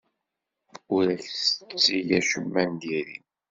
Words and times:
Ur 0.95 1.05
ak-tetteg 1.15 2.09
acemma 2.17 2.63
n 2.69 2.73
diri. 2.81 3.17